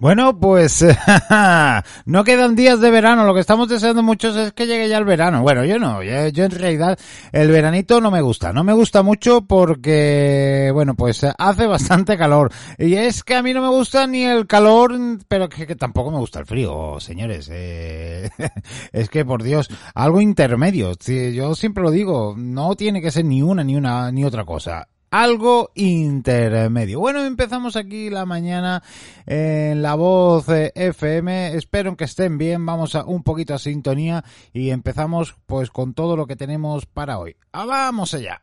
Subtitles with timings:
[0.00, 0.82] Bueno, pues
[2.06, 3.26] no quedan días de verano.
[3.26, 5.42] Lo que estamos deseando muchos es que llegue ya el verano.
[5.42, 6.02] Bueno, yo no.
[6.02, 6.98] Yo, en realidad
[7.32, 8.50] el veranito no me gusta.
[8.54, 12.50] No me gusta mucho porque, bueno, pues hace bastante calor.
[12.78, 14.98] Y es que a mí no me gusta ni el calor,
[15.28, 17.50] pero que, que tampoco me gusta el frío, señores.
[17.52, 18.30] Eh,
[18.92, 20.94] es que, por Dios, algo intermedio.
[20.94, 22.34] Yo siempre lo digo.
[22.38, 27.00] No tiene que ser ni una ni una ni otra cosa algo intermedio.
[27.00, 28.82] Bueno, empezamos aquí la mañana
[29.26, 31.54] en la voz eh, FM.
[31.54, 32.64] Espero que estén bien.
[32.64, 37.18] Vamos a un poquito a sintonía y empezamos pues con todo lo que tenemos para
[37.18, 37.36] hoy.
[37.52, 38.42] Vamos allá.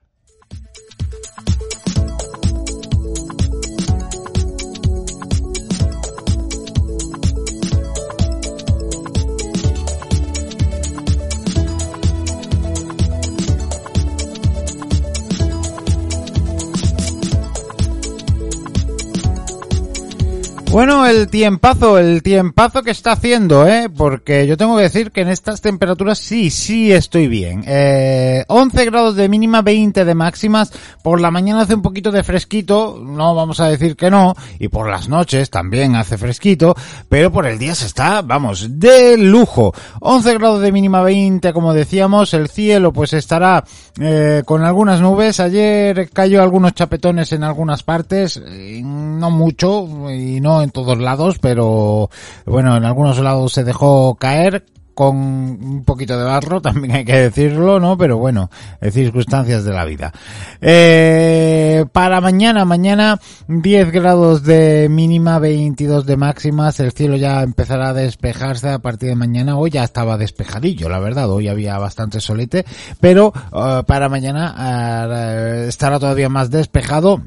[20.69, 23.89] Bueno, el tiempazo, el tiempazo que está haciendo, ¿eh?
[23.89, 27.63] Porque yo tengo que decir que en estas temperaturas sí, sí estoy bien.
[27.65, 30.73] Eh, 11 grados de mínima, 20 de máximas.
[31.01, 34.35] Por la mañana hace un poquito de fresquito, no vamos a decir que no.
[34.59, 36.75] Y por las noches también hace fresquito.
[37.07, 39.73] Pero por el día se está, vamos, de lujo.
[40.01, 42.33] 11 grados de mínima, 20, como decíamos.
[42.33, 43.63] El cielo pues estará
[43.99, 45.39] eh, con algunas nubes.
[45.39, 48.37] Ayer cayó algunos chapetones en algunas partes.
[48.45, 52.09] eh, no mucho y no en todos lados, pero
[52.45, 54.63] bueno, en algunos lados se dejó caer
[54.97, 57.99] con un poquito de barro, también hay que decirlo, ¿no?
[57.99, 58.49] Pero bueno,
[58.81, 60.11] eh, circunstancias de la vida.
[60.59, 67.89] Eh, para mañana, mañana 10 grados de mínima, 22 de máximas, el cielo ya empezará
[67.89, 72.19] a despejarse a partir de mañana, hoy ya estaba despejadillo, la verdad, hoy había bastante
[72.19, 72.65] solete,
[72.99, 77.21] pero eh, para mañana estará todavía más despejado,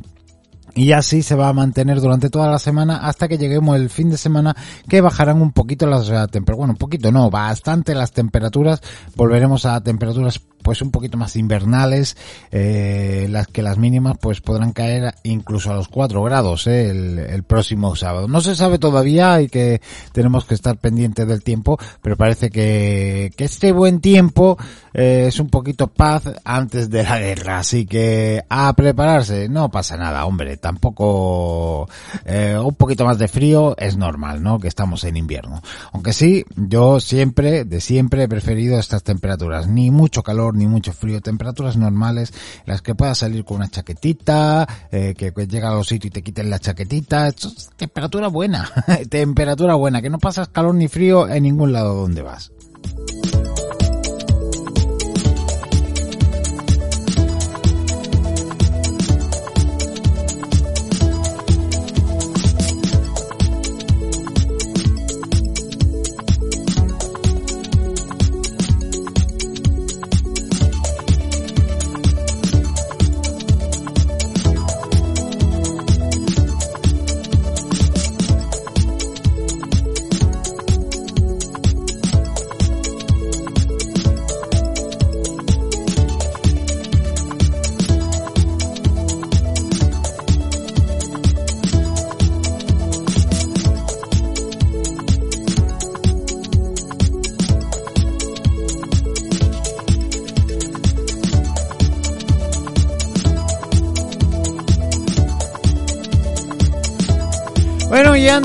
[0.74, 4.10] y así se va a mantener durante toda la semana hasta que lleguemos el fin
[4.10, 4.56] de semana
[4.88, 6.56] que bajarán un poquito las temperaturas.
[6.56, 8.80] Bueno, un poquito no, bastante las temperaturas.
[9.16, 12.16] Volveremos a temperaturas pues un poquito más invernales,
[12.50, 17.18] eh, las que las mínimas pues podrán caer incluso a los 4 grados eh, el,
[17.18, 18.28] el próximo sábado.
[18.28, 19.80] No se sabe todavía y que
[20.12, 24.58] tenemos que estar pendientes del tiempo, pero parece que, que este buen tiempo
[24.92, 29.96] eh, es un poquito paz antes de la guerra, así que a prepararse, no pasa
[29.96, 31.88] nada, hombre, tampoco
[32.24, 34.58] eh, un poquito más de frío es normal, ¿no?
[34.58, 35.62] Que estamos en invierno.
[35.92, 40.92] Aunque sí, yo siempre, de siempre he preferido estas temperaturas, ni mucho calor ni mucho
[40.92, 42.32] frío, temperaturas normales,
[42.66, 46.22] las que puedas salir con una chaquetita, eh, que, llega a los sitios y te
[46.22, 47.32] quiten la chaquetita,
[47.76, 48.70] temperatura buena,
[49.10, 52.52] temperatura buena, que no pasas calor ni frío en ningún lado donde vas.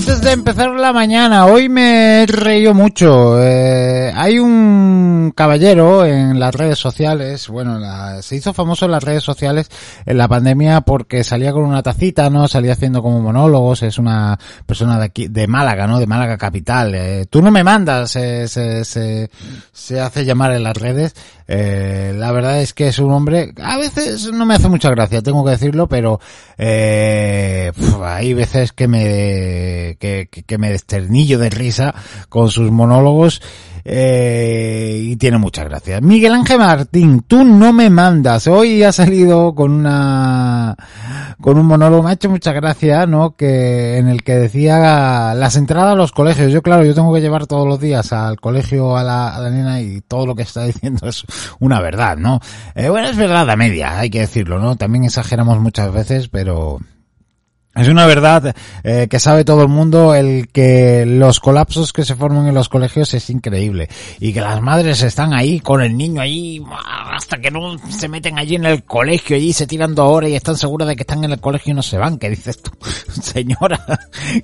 [0.08, 3.42] Antes de empezar la mañana, hoy me he reído mucho.
[3.42, 9.04] Eh, hay un caballero en las redes sociales, bueno, la, se hizo famoso en las
[9.04, 9.70] redes sociales
[10.06, 12.48] en la pandemia porque salía con una tacita, ¿no?
[12.48, 16.00] Salía haciendo como monólogos, es una persona de aquí, de Málaga, ¿no?
[16.00, 16.96] De Málaga capital.
[16.96, 19.30] Eh, tú no me mandas, se, se, se,
[19.72, 21.16] se hace llamar en las redes.
[21.48, 25.22] Eh, la verdad es que es un hombre, a veces no me hace mucha gracia,
[25.22, 26.20] tengo que decirlo, pero
[26.58, 27.72] eh,
[28.04, 31.94] hay veces que me que, que, me desternillo de risa
[32.30, 33.44] con sus monólogos
[33.88, 36.02] eh, y tiene muchas gracias.
[36.02, 38.48] Miguel Ángel Martín, tú no me mandas.
[38.48, 40.76] Hoy ha salido con una
[41.40, 43.36] con un monólogo, me ha hecho mucha gracia, ¿no?
[43.36, 46.52] Que en el que decía las entradas a los colegios.
[46.52, 49.52] Yo claro, yo tengo que llevar todos los días al colegio a la, a la
[49.52, 51.24] nena y todo lo que está diciendo es
[51.60, 52.40] una verdad, ¿no?
[52.74, 54.78] Eh, bueno, es verdad a media, hay que decirlo, ¿no?
[54.78, 56.80] También exageramos muchas veces, pero
[57.76, 62.16] es una verdad eh, que sabe todo el mundo el que los colapsos que se
[62.16, 63.90] forman en los colegios es increíble
[64.20, 66.64] y que las madres están ahí con el niño ahí
[67.12, 70.36] hasta que no se meten allí en el colegio y se tiran dos horas y
[70.36, 72.18] están seguras de que están en el colegio y no se van.
[72.18, 72.72] ¿Qué dices tú?
[73.22, 73.80] Señora,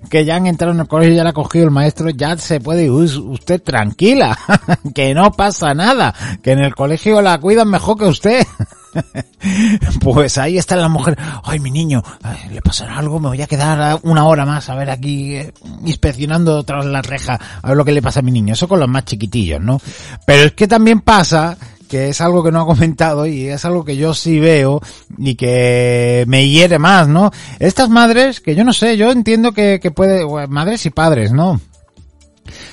[0.10, 2.60] que ya han entrado en el colegio ya la ha cogido el maestro, ya se
[2.60, 4.38] puede ir usted tranquila,
[4.95, 8.45] que no pasa nada, que en el colegio la cuidan mejor que usted.
[10.01, 11.17] pues ahí está la mujer.
[11.43, 12.03] Ay, mi niño,
[12.51, 15.53] le pasará algo, me voy a quedar una hora más a ver aquí eh,
[15.85, 18.53] inspeccionando tras la reja a ver lo que le pasa a mi niño.
[18.53, 19.79] Eso con los más chiquitillos, ¿no?
[20.25, 21.57] Pero es que también pasa
[21.89, 24.81] que es algo que no ha comentado y es algo que yo sí veo
[25.17, 27.31] y que me hiere más, ¿no?
[27.59, 31.59] Estas madres, que yo no sé, yo entiendo que, que puede, madres y padres, ¿no?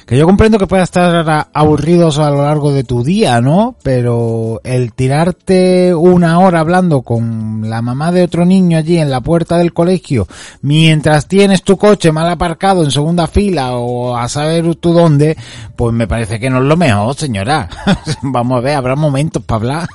[0.09, 3.77] Que yo comprendo que puedas estar aburridos a lo largo de tu día, ¿no?
[3.83, 9.21] Pero el tirarte una hora hablando con la mamá de otro niño allí en la
[9.21, 10.27] puerta del colegio,
[10.63, 15.37] mientras tienes tu coche mal aparcado en segunda fila o a saber tú dónde,
[15.77, 17.69] pues me parece que no es lo mejor, señora.
[18.23, 19.89] Vamos a ver, habrá momentos para hablar.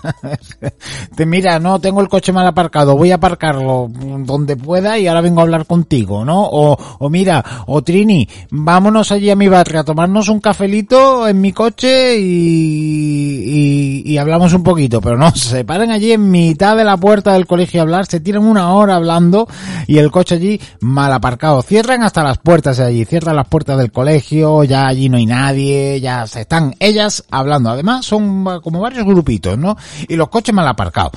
[1.16, 5.22] Te mira, no, tengo el coche mal aparcado, voy a aparcarlo donde pueda y ahora
[5.22, 6.44] vengo a hablar contigo, ¿no?
[6.44, 11.40] O, o mira, o Trini, vámonos allí a mi barrio a tomarnos un cafelito en
[11.40, 16.84] mi coche y, y, hablamos un poquito, pero no, se paran allí en mitad de
[16.84, 19.48] la puerta del colegio a hablar, se tiran una hora hablando
[19.88, 21.62] y el coche allí mal aparcado.
[21.62, 26.02] Cierran hasta las puertas allí, cierran las puertas del colegio, ya allí no hay nadie,
[26.02, 27.70] ya se están ellas hablando.
[27.70, 29.78] Además son como varios grupitos, ¿no?
[30.10, 31.14] Y los coches mal aparcados.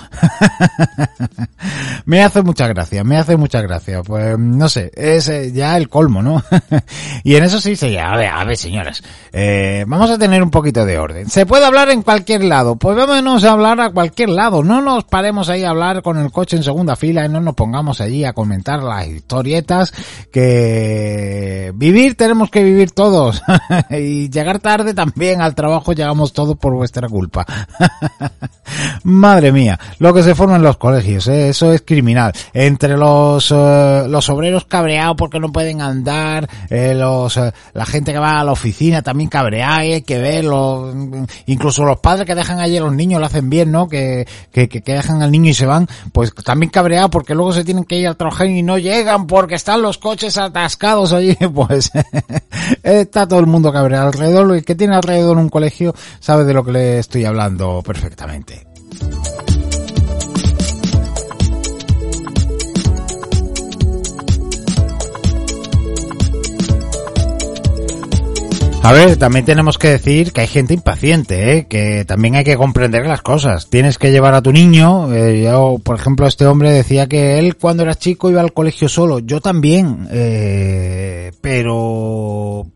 [2.04, 4.04] me hace mucha gracia, me hace mucha gracia.
[4.04, 6.40] Pues no sé, es eh, ya el colmo, ¿no?
[7.24, 9.02] y en eso sí se a ver, a ver señoras,
[9.32, 11.30] eh, vamos a tener un poquito de orden.
[11.30, 14.62] Se puede hablar en cualquier lado, pues vámonos a hablar a cualquier lado.
[14.62, 17.54] No nos paremos ahí a hablar con el coche en segunda fila y no nos
[17.54, 19.94] pongamos allí a comentar las historietas
[20.30, 23.42] que vivir tenemos que vivir todos
[23.90, 27.46] y llegar tarde también al trabajo llegamos todos por vuestra culpa.
[29.04, 31.48] Madre mía, lo que se forma en los colegios, ¿eh?
[31.48, 32.32] eso es criminal.
[32.52, 37.40] Entre los eh, los obreros cabreados porque no pueden andar, eh, los
[37.72, 38.65] la gente que va a la oficina
[39.02, 40.92] también cabreada, hay que verlo,
[41.46, 43.88] incluso los padres que dejan allí a los niños lo hacen bien, ¿no?
[43.88, 47.64] Que, que, que, dejan al niño y se van, pues también cabreado porque luego se
[47.64, 51.90] tienen que ir a trabajar y no llegan porque están los coches atascados allí, pues
[52.82, 56.64] está todo el mundo cabreado alrededor, el que tiene alrededor un colegio sabe de lo
[56.64, 58.66] que le estoy hablando perfectamente.
[68.86, 71.66] A ver, también tenemos que decir que hay gente impaciente, ¿eh?
[71.66, 73.68] que también hay que comprender las cosas.
[73.68, 75.12] Tienes que llevar a tu niño.
[75.12, 78.88] Eh, yo, por ejemplo, este hombre decía que él cuando era chico iba al colegio
[78.88, 79.18] solo.
[79.18, 82.68] Yo también, eh, pero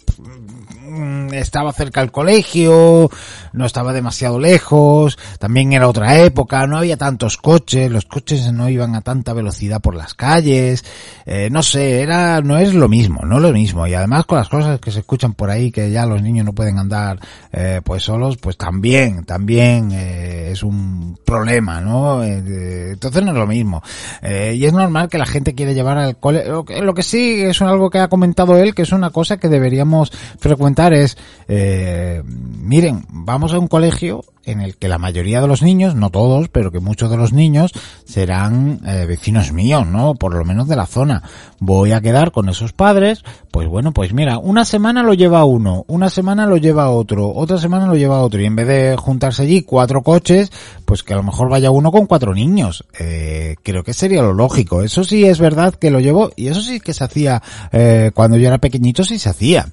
[1.33, 3.11] estaba cerca del colegio,
[3.53, 8.69] no estaba demasiado lejos, también era otra época, no había tantos coches, los coches no
[8.69, 10.85] iban a tanta velocidad por las calles,
[11.27, 14.39] eh, no sé, era, no es lo mismo, no es lo mismo, y además con
[14.39, 17.19] las cosas que se escuchan por ahí, que ya los niños no pueden andar,
[17.53, 22.23] eh, pues solos, pues también, también eh, es un problema, ¿no?
[22.23, 23.83] entonces no es lo mismo,
[24.23, 27.43] y es normal que la gente quiere llevar al cole, lo que, lo que sí
[27.43, 31.17] es algo que ha comentado él, que es una cosa que deberíamos frecuentar es,
[31.49, 36.11] eh, miren, vamos a un colegio en el que la mayoría de los niños, no
[36.11, 37.73] todos, pero que muchos de los niños
[38.05, 40.15] serán eh, vecinos míos, ¿no?
[40.15, 41.23] Por lo menos de la zona.
[41.59, 45.85] Voy a quedar con esos padres, pues bueno, pues mira, una semana lo lleva uno,
[45.89, 49.43] una semana lo lleva otro, otra semana lo lleva otro, y en vez de juntarse
[49.43, 50.51] allí cuatro coches,
[50.85, 52.85] pues que a lo mejor vaya uno con cuatro niños.
[52.99, 54.83] Eh, creo que sería lo lógico.
[54.83, 58.37] Eso sí es verdad que lo llevo, y eso sí que se hacía eh, cuando
[58.37, 59.69] yo era pequeñito, sí se hacía.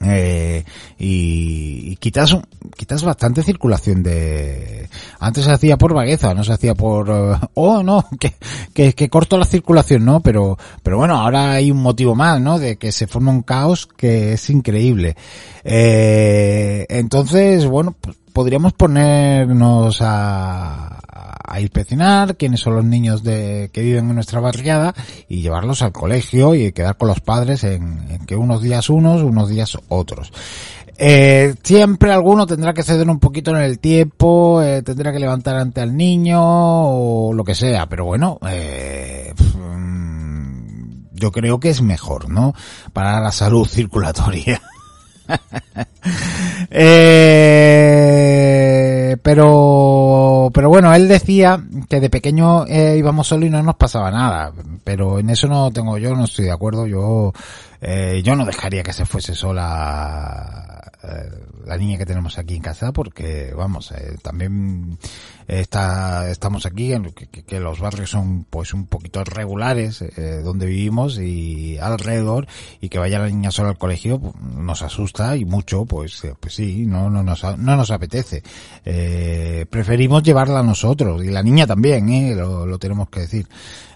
[0.00, 0.64] Eh,
[0.98, 2.36] y, y quitas
[2.76, 4.88] quitas bastante circulación de
[5.20, 8.34] antes se hacía por vagueza no se hacía por eh, oh no que,
[8.72, 12.58] que, que corto la circulación no pero pero bueno ahora hay un motivo más no
[12.58, 15.16] de que se forma un caos que es increíble.
[15.64, 21.00] Eh, entonces bueno pues podríamos ponernos a,
[21.44, 24.94] a inspeccionar quiénes son los niños de, que viven en nuestra barriada
[25.28, 29.22] y llevarlos al colegio y quedar con los padres en, en que unos días unos,
[29.22, 30.32] unos días otros.
[30.98, 35.56] Eh, siempre alguno tendrá que ceder un poquito en el tiempo, eh, tendrá que levantar
[35.56, 39.34] ante al niño o lo que sea, pero bueno, eh,
[41.12, 42.54] yo creo que es mejor, ¿no?
[42.92, 44.62] Para la salud circulatoria.
[46.70, 47.96] eh,
[49.22, 54.10] pero, pero bueno, él decía que de pequeño eh, íbamos solo y no nos pasaba
[54.10, 54.52] nada.
[54.84, 56.86] Pero en eso no tengo yo, no estoy de acuerdo.
[56.86, 57.32] Yo,
[57.88, 62.62] eh, yo no dejaría que se fuese sola eh, la niña que tenemos aquí en
[62.62, 64.98] casa porque, vamos, eh, también
[65.48, 70.66] está, estamos aquí en que, que, los barrios son pues un poquito regulares eh, donde
[70.66, 72.46] vivimos y alrededor
[72.80, 76.34] y que vaya la niña sola al colegio pues, nos asusta y mucho pues eh,
[76.38, 78.42] pues sí no no nos no nos apetece.
[79.68, 83.48] Preferimos llevarla a nosotros y la niña también lo, lo tenemos que decir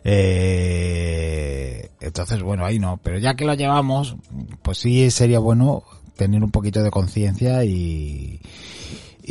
[0.05, 4.17] eh, entonces bueno ahí no pero ya que lo llevamos
[4.63, 5.83] pues sí sería bueno
[6.17, 8.41] tener un poquito de conciencia y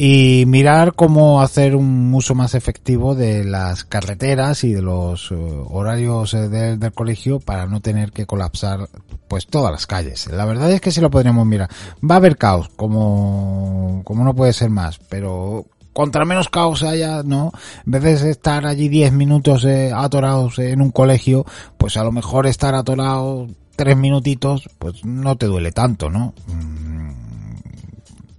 [0.02, 5.68] y mirar cómo hacer un uso más efectivo de las carreteras y de los uh,
[5.70, 8.88] horarios de, del colegio para no tener que colapsar
[9.28, 10.28] pues todas las calles.
[10.28, 11.70] La verdad es que sí lo podríamos mirar.
[12.02, 17.24] Va a haber caos, como, como no puede ser más, pero contra menos caos haya,
[17.24, 17.52] ¿no?
[17.86, 21.46] En vez de estar allí 10 minutos eh, atorados en un colegio,
[21.78, 26.34] pues a lo mejor estar atorado tres minutitos, pues no te duele tanto, ¿no?
[26.48, 27.00] Mm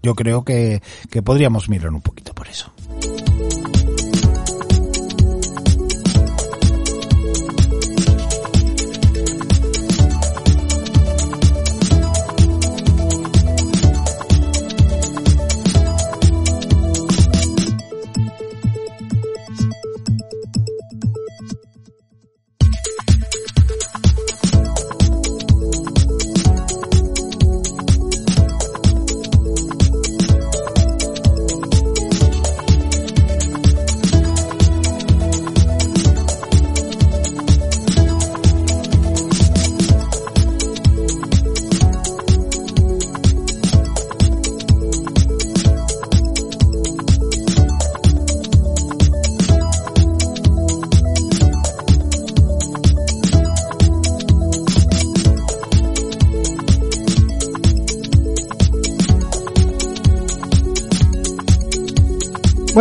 [0.02, 2.72] yo creo que, que podríamos mirar un poquito por eso.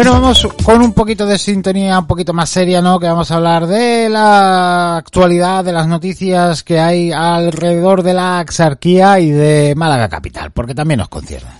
[0.10, 3.00] Bueno, vamos con un poquito de sintonía un poquito más seria, ¿no?
[3.00, 8.39] Que vamos a hablar de la actualidad, de las noticias que hay alrededor de la
[8.39, 11.59] Axarquía y de Málaga Capital, porque también nos concierne.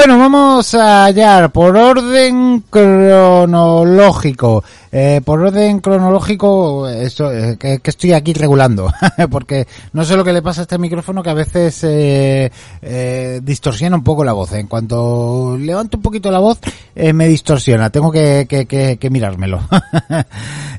[0.00, 4.64] Bueno, vamos a hallar por orden cronológico.
[4.90, 8.90] Eh, por orden cronológico, esto, eh, que, que, estoy aquí regulando,
[9.30, 13.40] porque no sé lo que le pasa a este micrófono que a veces eh, eh,
[13.42, 14.54] distorsiona un poco la voz.
[14.54, 16.60] En cuanto levanto un poquito la voz,
[16.94, 17.90] eh, me distorsiona.
[17.90, 19.60] Tengo que, que, que mirármelo.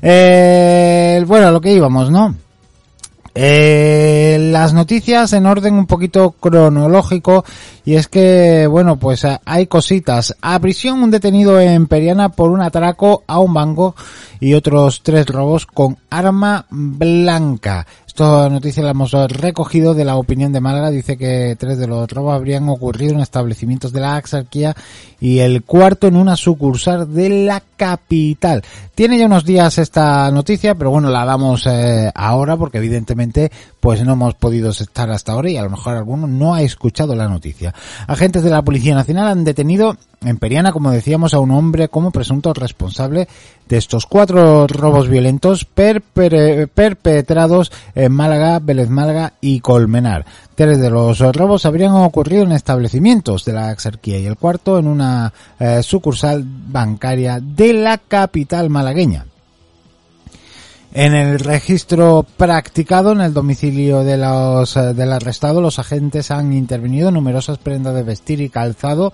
[0.02, 2.34] Bueno, lo que íbamos, ¿no?
[3.34, 7.44] Eh, las noticias en orden un poquito cronológico
[7.84, 10.36] y es que, bueno, pues eh, hay cositas.
[10.42, 13.96] A prisión un detenido en Periana por un atraco a un banco
[14.38, 17.86] y otros tres robos con arma blanca.
[18.12, 20.90] Esta noticia la hemos recogido de la opinión de Málaga.
[20.90, 24.76] Dice que tres de los robos habrían ocurrido en establecimientos de la Axarquía
[25.18, 28.62] y el cuarto en una sucursal de la capital.
[28.94, 33.50] Tiene ya unos días esta noticia, pero bueno, la damos eh, ahora porque evidentemente
[33.80, 37.14] pues no hemos podido estar hasta ahora y a lo mejor alguno no ha escuchado
[37.14, 37.72] la noticia.
[38.06, 42.10] Agentes de la Policía Nacional han detenido en Periana, como decíamos, a un hombre como
[42.10, 43.28] presunto responsable
[43.68, 50.24] de estos cuatro robos violentos perpetrados en Málaga, Vélez Málaga y Colmenar.
[50.54, 54.86] Tres de los robos habrían ocurrido en establecimientos de la Exarquía y el cuarto en
[54.86, 59.26] una eh, sucursal bancaria de la capital malagueña.
[60.94, 66.52] En el registro practicado en el domicilio de los, eh, del arrestado, los agentes han
[66.52, 69.10] intervenido numerosas prendas de vestir y calzado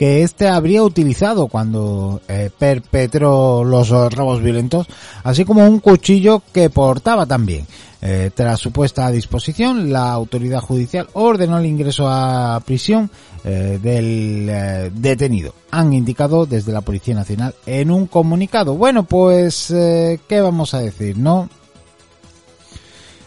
[0.00, 4.86] que éste habría utilizado cuando eh, perpetró los robos violentos,
[5.22, 7.66] así como un cuchillo que portaba también.
[8.00, 13.10] Eh, tras su puesta a disposición, la autoridad judicial ordenó el ingreso a prisión
[13.44, 15.52] eh, del eh, detenido.
[15.70, 18.76] Han indicado desde la Policía Nacional en un comunicado.
[18.76, 21.50] Bueno, pues, ¿qué vamos a decir, no?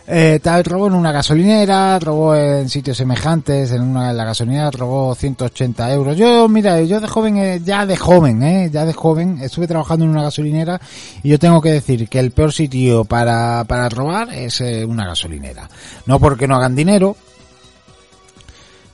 [0.05, 4.69] Eh, tal robó en una gasolinera, robó en sitios semejantes, en una en la gasolinera
[4.69, 6.17] robó 180 euros.
[6.17, 10.03] Yo, mira, yo de joven, eh, ya de joven, eh, ya de joven, estuve trabajando
[10.03, 10.81] en una gasolinera
[11.23, 15.05] y yo tengo que decir que el peor sitio para, para robar es eh, una
[15.05, 15.69] gasolinera.
[16.05, 17.15] No porque no hagan dinero,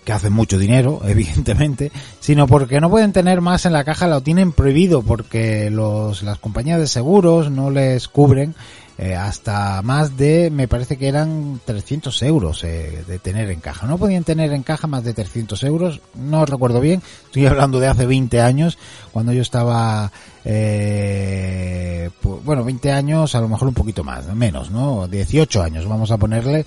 [0.05, 4.21] que hacen mucho dinero, evidentemente, sino porque no pueden tener más en la caja, lo
[4.21, 8.53] tienen prohibido porque los, las compañías de seguros no les cubren
[9.01, 13.87] eh, hasta más de, me parece que eran 300 euros eh, de tener en caja.
[13.87, 17.87] No podían tener en caja más de 300 euros, no recuerdo bien, estoy hablando de
[17.87, 18.77] hace 20 años,
[19.13, 20.11] cuando yo estaba,
[20.43, 22.09] eh,
[22.43, 25.07] bueno, 20 años, a lo mejor un poquito más, menos, ¿no?
[25.07, 26.65] 18 años, vamos a ponerle.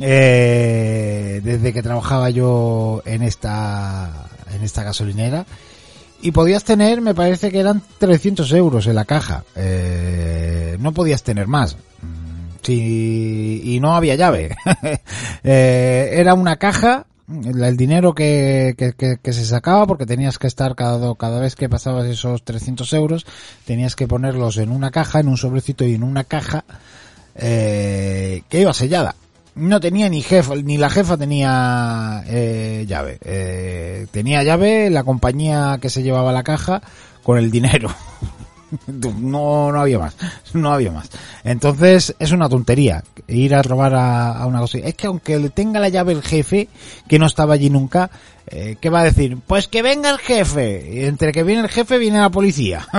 [0.00, 5.44] Eh, desde que trabajaba yo en esta en esta gasolinera
[6.20, 9.44] y podías tener, me parece que eran 300 euros en la caja.
[9.54, 11.76] Eh, no podías tener más.
[12.62, 14.56] Sí, y no había llave.
[15.44, 20.74] eh, era una caja, el dinero que, que, que, se sacaba, porque tenías que estar
[20.74, 23.26] cada, cada vez que pasabas esos 300 euros,
[23.64, 26.64] tenías que ponerlos en una caja, en un sobrecito y en una caja
[27.36, 29.14] eh, que iba sellada
[29.58, 33.18] no tenía ni jefa, ni la jefa tenía eh, llave.
[33.22, 36.80] Eh, tenía llave la compañía que se llevaba la caja
[37.22, 37.90] con el dinero.
[38.86, 40.16] no, no había más,
[40.52, 41.10] no había más.
[41.44, 44.78] Entonces es una tontería ir a robar a, una cosa.
[44.78, 46.68] Es que aunque le tenga la llave el jefe,
[47.08, 48.10] que no estaba allí nunca,
[48.46, 49.38] eh, ¿qué va a decir?
[49.46, 50.88] Pues que venga el jefe.
[50.92, 52.86] Y entre que viene el jefe viene la policía.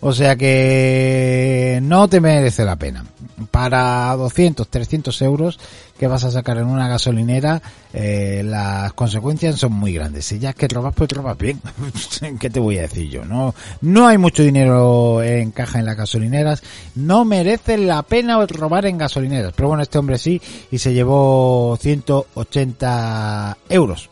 [0.00, 3.04] o sea que no te merece la pena
[3.50, 5.58] para 200, 300 euros
[5.98, 7.60] que vas a sacar en una gasolinera,
[7.92, 10.26] eh, las consecuencias son muy grandes.
[10.26, 11.60] Si ya es que robas, pues robas bien.
[12.40, 13.24] ¿Qué te voy a decir yo?
[13.24, 16.62] No, no hay mucho dinero en caja en las gasolineras.
[16.94, 19.52] No merece la pena robar en gasolineras.
[19.56, 24.10] Pero bueno, este hombre sí y se llevó 180 euros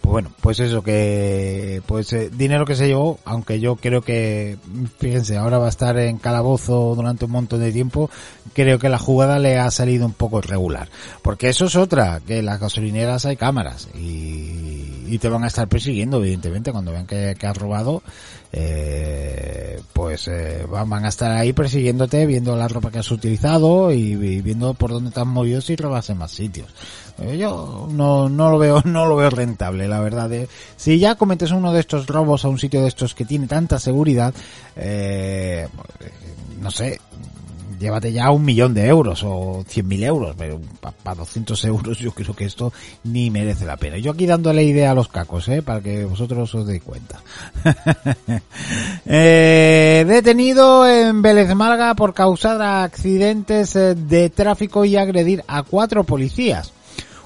[0.00, 4.56] pues bueno, pues eso que, pues eh, dinero que se llevó, aunque yo creo que,
[4.98, 8.10] fíjense, ahora va a estar en calabozo durante un montón de tiempo,
[8.54, 10.88] creo que la jugada le ha salido un poco irregular.
[11.22, 15.48] Porque eso es otra, que en las gasolineras hay cámaras y, y te van a
[15.48, 18.02] estar persiguiendo, evidentemente, cuando vean que, que has robado,
[18.50, 24.16] eh, pues eh, van, a estar ahí persiguiéndote, viendo la ropa que has utilizado y,
[24.16, 26.68] viendo por dónde te has movido si robas en más sitios.
[27.18, 30.32] Eh, yo no, no lo veo, no lo veo rentable, verdad.
[30.32, 30.48] Eh.
[30.76, 33.78] Si ya cometes uno de estos robos a un sitio de estos que tiene tanta
[33.78, 34.34] seguridad,
[34.76, 35.68] eh,
[36.60, 36.98] no sé,
[37.78, 40.60] llévate ya un millón de euros o cien mil euros, pero
[41.02, 42.72] para 200 euros yo creo que esto
[43.04, 43.98] ni merece la pena.
[43.98, 45.62] Yo aquí dándole idea a los cacos, ¿eh?
[45.62, 47.20] para que vosotros os deis cuenta.
[49.06, 56.04] eh, detenido en Vélez Marga por causar accidentes eh, de tráfico y agredir a cuatro
[56.04, 56.72] policías.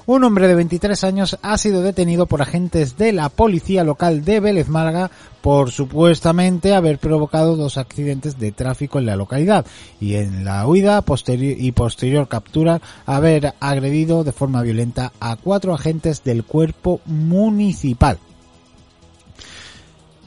[0.05, 4.41] Un hombre de 23 años ha sido detenido por agentes de la policía local de
[4.41, 5.09] Vélez Málaga
[5.41, 9.65] por supuestamente haber provocado dos accidentes de tráfico en la localidad
[10.01, 15.73] y en la huida posterior y posterior captura haber agredido de forma violenta a cuatro
[15.73, 18.19] agentes del cuerpo municipal.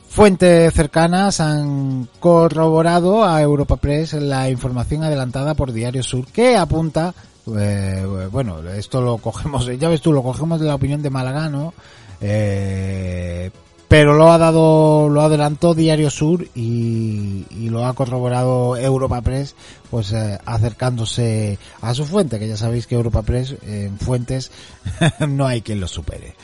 [0.08, 7.12] Fuentes cercanas han corroborado a Europa Press la información adelantada por Diario Sur que apunta,
[7.58, 11.74] eh, bueno, esto lo cogemos, ya ves tú, lo cogemos de la opinión de Malagano,
[12.20, 13.50] eh,
[13.88, 19.54] pero lo ha dado, lo adelantó Diario Sur y, lo ha corroborado Europa Press,
[19.90, 24.50] pues eh, acercándose a su fuente, que ya sabéis que Europa Press en fuentes
[25.28, 26.34] no hay quien lo supere.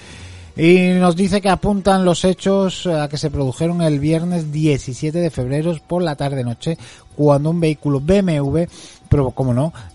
[0.56, 5.30] Y nos dice que apuntan los hechos a que se produjeron el viernes 17 de
[5.30, 6.76] febrero por la tarde-noche,
[7.16, 8.64] cuando un vehículo BMW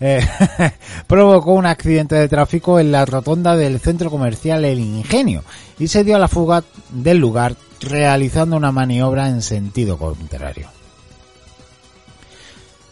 [0.00, 0.20] eh,
[1.06, 5.42] provocó un accidente de tráfico en la rotonda del centro comercial El Ingenio
[5.78, 10.77] y se dio a la fuga del lugar realizando una maniobra en sentido contrario.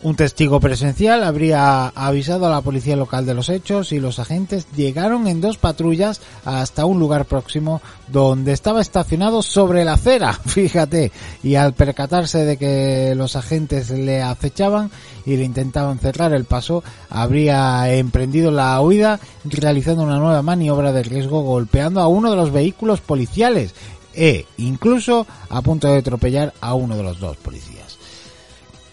[0.03, 4.67] Un testigo presencial habría avisado a la policía local de los hechos y los agentes
[4.77, 11.13] llegaron en dos patrullas hasta un lugar próximo donde estaba estacionado sobre la acera, fíjate,
[11.43, 14.91] y al percatarse de que los agentes le acechaban
[15.25, 21.05] y le intentaban cerrar el paso, habría emprendido la huida realizando una nueva maniobra de
[21.05, 23.75] riesgo golpeando a uno de los vehículos policiales
[24.15, 27.76] e incluso a punto de atropellar a uno de los dos policías.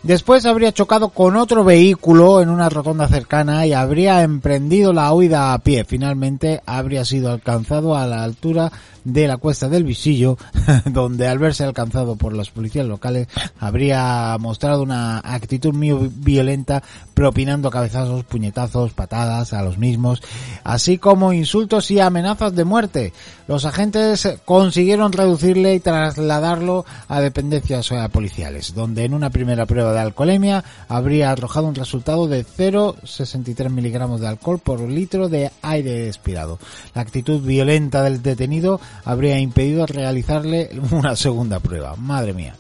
[0.04, 5.54] Después habría chocado con otro vehículo en una rotonda cercana y habría emprendido la huida
[5.54, 5.86] a pie.
[5.86, 8.70] Finalmente habría sido alcanzado a la altura
[9.06, 10.38] de la cuesta del Visillo,
[10.86, 13.28] donde al verse alcanzado por los policías locales
[13.60, 20.22] habría mostrado una actitud muy violenta, propinando cabezazos, puñetazos, patadas a los mismos,
[20.64, 23.14] así como insultos y amenazas de muerte.
[23.48, 30.00] Los agentes consiguieron reducirle y trasladarlo a dependencias policiales, donde en una primera prueba de
[30.00, 36.60] alcoholemia habría arrojado un resultado de 0,63 miligramos de alcohol por litro de aire expirado.
[36.94, 41.96] La actitud violenta del detenido habría impedido realizarle una segunda prueba.
[41.96, 42.56] Madre mía.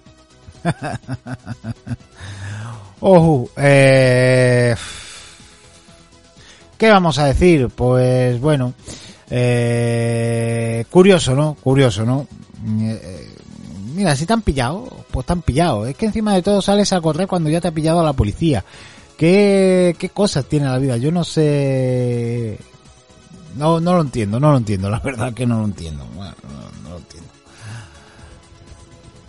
[2.99, 4.75] Ojo, eh,
[6.77, 7.67] ¿qué vamos a decir?
[7.69, 8.73] Pues bueno,
[9.29, 11.55] eh, curioso, ¿no?
[11.55, 12.27] Curioso, ¿no?
[12.79, 13.32] Eh,
[13.93, 15.85] mira, si te han pillado, pues te han pillado.
[15.85, 18.13] Es que encima de todo sales a correr cuando ya te ha pillado a la
[18.13, 18.63] policía.
[19.17, 20.97] ¿Qué, qué cosas tiene la vida?
[20.97, 22.57] Yo no sé
[23.55, 26.05] no, no lo entiendo, no lo entiendo, la verdad que no lo entiendo.
[26.15, 26.33] Bueno,
[26.83, 27.29] no, lo entiendo.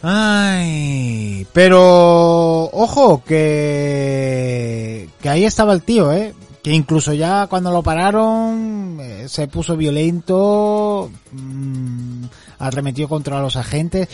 [0.02, 7.82] Ay, pero ojo que que ahí estaba el tío, eh, que incluso ya cuando lo
[7.82, 12.24] pararon eh, se puso violento, mmm,
[12.58, 14.08] arremetió contra los agentes.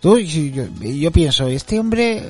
[0.00, 2.24] Tú, yo, yo pienso, este hombre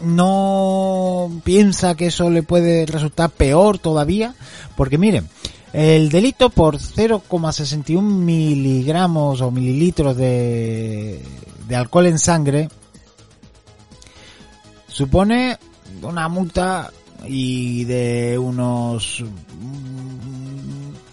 [0.00, 4.34] no piensa que eso le puede resultar peor todavía,
[4.76, 5.28] porque miren,
[5.72, 11.22] el delito por 0,61 miligramos o mililitros de,
[11.68, 12.68] de alcohol en sangre
[14.88, 15.58] supone
[16.02, 16.90] una multa
[17.26, 19.22] y de unos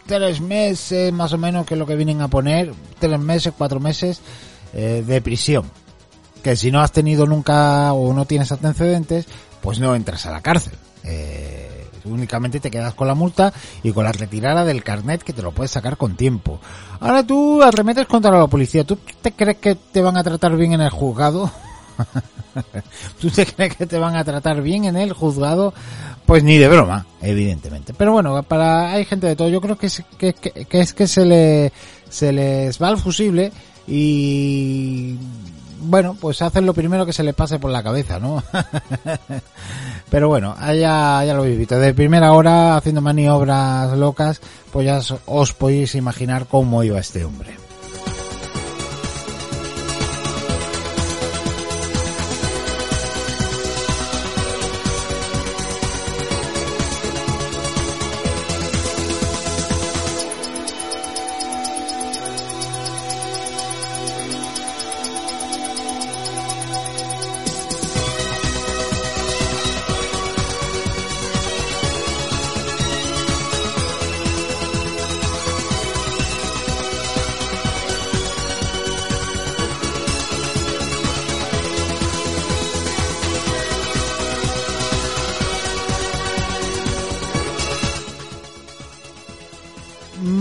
[0.06, 3.80] tres meses más o menos que es lo que vienen a poner tres meses cuatro
[3.80, 4.22] meses
[4.74, 5.72] eh, de prisión
[6.44, 9.26] que si no has tenido nunca o no tienes antecedentes,
[9.62, 10.74] pues no entras a la cárcel.
[11.06, 15.42] Eh, únicamente te quedas con la multa y con la retirada del carnet que te
[15.42, 16.60] lo puedes sacar con tiempo.
[17.00, 18.84] Ahora tú arremetes contra la policía.
[18.84, 21.50] ¿Tú te crees que te van a tratar bien en el juzgado?
[23.22, 25.74] ¿Tú te crees que te van a tratar bien en el juzgado?
[26.26, 27.94] Pues ni de broma, evidentemente.
[27.94, 29.50] Pero bueno, para hay gente de todo.
[29.50, 30.36] Yo creo que es que,
[30.70, 31.72] es que se le
[32.10, 33.52] se les va el fusible
[33.88, 35.18] y
[35.86, 38.44] bueno, pues hacen lo primero que se les pase por la cabeza, ¿no?
[40.10, 41.78] Pero bueno, ya, ya lo habéis visto.
[41.78, 47.63] De primera hora, haciendo maniobras locas, pues ya os podéis imaginar cómo iba este hombre.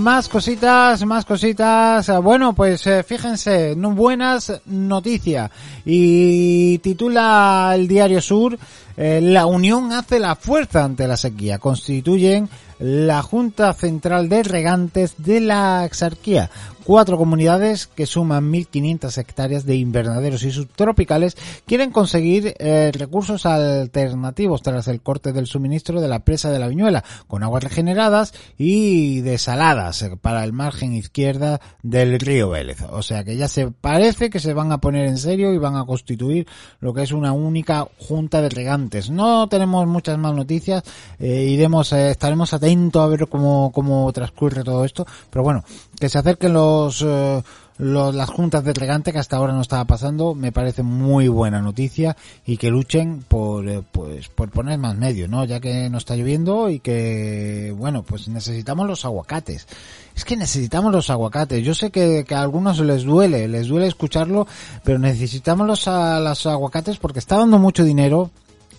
[0.03, 2.11] Más cositas, más cositas.
[2.23, 5.51] Bueno, pues eh, fíjense, buenas noticias.
[5.85, 8.59] Y titula el Diario Sur,
[8.97, 11.59] eh, la unión hace la fuerza ante la sequía.
[11.59, 12.49] Constituyen
[12.81, 16.51] la Junta Central de Regantes de la Exarquía.
[16.85, 24.63] Cuatro comunidades que suman 1.500 hectáreas de invernaderos y subtropicales quieren conseguir eh, recursos alternativos
[24.63, 29.21] tras el corte del suministro de la presa de la Viñuela, con aguas regeneradas y
[29.21, 32.83] desaladas eh, para el margen izquierda del río Vélez.
[32.91, 35.77] O sea que ya se parece que se van a poner en serio y van
[35.77, 36.47] a constituir
[36.81, 39.11] lo que es una única junta de regantes.
[39.11, 40.83] No tenemos muchas más noticias,
[41.19, 45.65] eh, iremos, eh, estaremos atentos a ver cómo, cómo transcurre todo esto, pero bueno,
[46.03, 47.41] que se acerquen los, eh,
[47.79, 51.63] los, las juntas de regante que hasta ahora no estaba pasando, me parece muy buena
[51.63, 55.45] noticia y que luchen por, eh, pues, por poner más medios, ¿no?
[55.45, 59.69] Ya que no está lloviendo y que, bueno, pues necesitamos los aguacates.
[60.17, 61.65] Es que necesitamos los aguacates.
[61.65, 64.49] Yo sé que, que a algunos les duele, les duele escucharlo,
[64.83, 68.33] pero necesitamos los, a, los aguacates porque está dando mucho dinero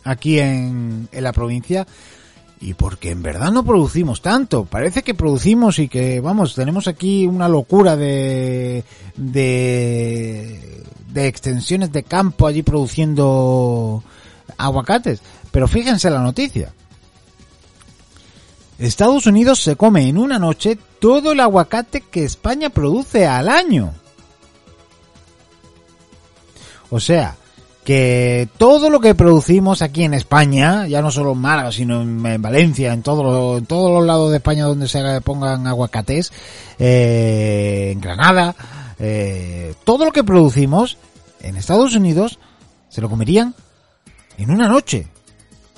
[0.03, 1.87] aquí en, en la provincia
[2.63, 4.63] y porque en verdad no producimos tanto.
[4.63, 8.85] Parece que producimos y que, vamos, tenemos aquí una locura de,
[9.17, 14.01] de, de extensiones de campo allí produciendo
[14.57, 15.21] aguacates.
[15.51, 16.73] Pero fíjense la noticia.
[18.79, 23.93] Estados Unidos se come en una noche todo el aguacate que España produce al año.
[26.89, 27.35] O sea,
[27.83, 32.25] que todo lo que producimos aquí en España, ya no solo en Málaga, sino en,
[32.25, 36.31] en Valencia, en, todo lo- en todos los lados de España donde se pongan aguacates,
[36.79, 38.55] eh, en Granada,
[38.99, 40.97] eh, todo lo que producimos
[41.41, 42.39] en Estados Unidos
[42.89, 43.53] se lo comerían
[44.37, 45.07] en una noche.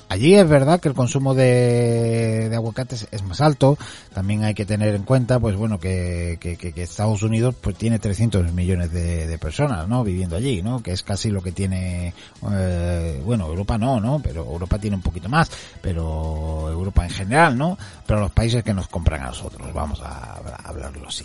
[0.08, 3.76] Allí es verdad que el consumo de, de aguacates es más alto.
[4.14, 7.98] También hay que tener en cuenta, pues bueno, que, que, que- Estados Unidos pues tiene
[7.98, 10.04] 300 millones de, de personas, ¿no?
[10.04, 10.80] Viviendo allí, ¿no?
[10.82, 12.14] Que es casi lo que tiene,
[12.52, 14.20] eh, bueno, Europa no, ¿no?
[14.22, 15.50] Pero Europa tiene un poquito más,
[15.82, 17.76] pero Europa en general, ¿no?
[18.06, 21.24] Pero los países que nos compran a nosotros, vamos a hablarlo así.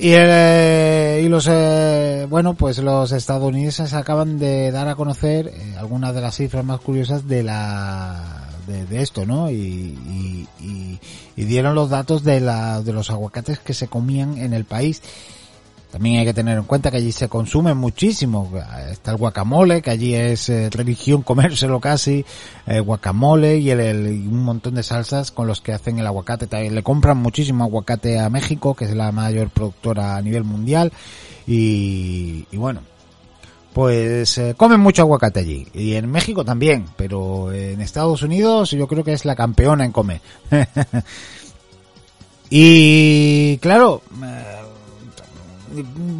[0.00, 5.74] Y, eh, y los, eh, bueno, pues los estadounidenses acaban de dar a conocer eh,
[5.76, 9.50] algunas de las cifras más curiosas de la, de, esto, ¿no?
[9.50, 11.00] Y, y, y-
[11.36, 15.02] y dieron los datos de la, de los aguacates que se comían en el país.
[15.90, 18.52] También hay que tener en cuenta que allí se consume muchísimo.
[18.90, 22.24] Está el guacamole, que allí es eh, religión comérselo casi,
[22.66, 26.46] eh, guacamole y, el, un montón de salsas con los que hacen el aguacate.
[26.46, 30.92] También le compran muchísimo aguacate a México, que es la mayor productora a nivel mundial.
[31.46, 32.82] Y, y bueno,
[33.72, 35.68] pues eh, comen mucho aguacate allí.
[35.72, 39.92] Y en México también, pero en Estados Unidos yo creo que es la campeona en
[39.92, 40.20] comer.
[42.50, 44.57] y claro, eh,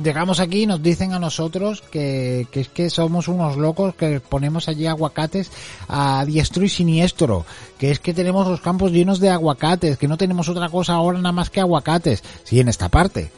[0.03, 4.69] llegamos aquí y nos dicen a nosotros que, es que somos unos locos que ponemos
[4.69, 5.51] allí aguacates
[5.89, 7.45] a diestro y siniestro,
[7.79, 11.19] que es que tenemos los campos llenos de aguacates, que no tenemos otra cosa ahora
[11.19, 12.23] nada más que aguacates.
[12.45, 13.31] Sí, en esta parte.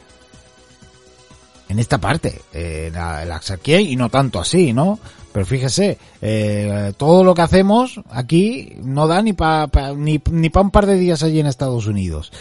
[1.69, 3.39] En esta parte, eh, la, la
[3.79, 4.99] y no tanto así, ¿no?
[5.31, 10.61] Pero fíjese, eh, todo lo que hacemos aquí no da ni para ni, ni pa
[10.61, 12.33] un par de días allí en Estados Unidos.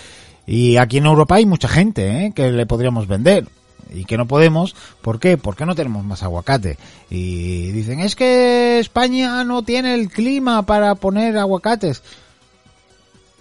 [0.47, 2.33] Y aquí en Europa hay mucha gente ¿eh?
[2.35, 3.47] que le podríamos vender
[3.93, 4.75] y que no podemos.
[5.03, 5.37] ¿Por qué?
[5.37, 6.79] Porque no tenemos más aguacate.
[7.11, 12.03] Y dicen, es que España no tiene el clima para poner aguacates.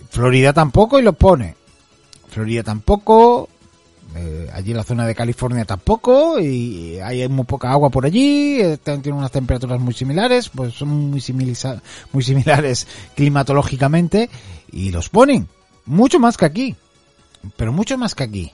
[0.09, 1.55] Florida tampoco y lo pone.
[2.29, 3.49] Florida tampoco.
[4.15, 8.59] Eh, allí en la zona de California tampoco y hay muy poca agua por allí,
[8.59, 11.23] eh, tienen unas temperaturas muy similares, pues son muy,
[12.11, 14.31] muy similares climatológicamente
[14.71, 15.47] y los ponen
[15.85, 16.75] mucho más que aquí,
[17.55, 18.51] pero mucho más que aquí.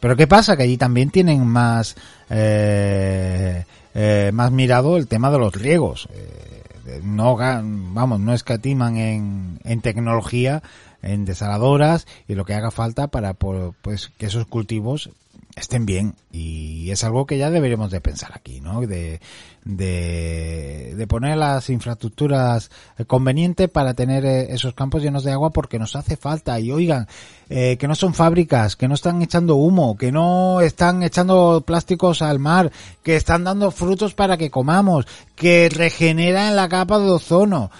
[0.00, 1.96] Pero qué pasa que allí también tienen más
[2.30, 6.08] eh, eh, más mirado el tema de los riegos.
[6.12, 10.62] Eh, no vamos, no escatiman en, en tecnología,
[11.02, 15.10] en desaladoras y lo que haga falta para pues que esos cultivos
[15.56, 16.14] estén bien.
[16.30, 18.82] Y es algo que ya deberíamos de pensar aquí, ¿no?
[18.82, 19.20] De,
[19.64, 22.70] de, poner las infraestructuras
[23.06, 26.60] convenientes para tener eh, esos campos llenos de agua porque nos hace falta.
[26.60, 27.08] Y oigan,
[27.48, 32.20] eh, que no son fábricas, que no están echando humo, que no están echando plásticos
[32.20, 32.70] al mar,
[33.02, 37.70] que están dando frutos para que comamos, que regeneran la capa de ozono,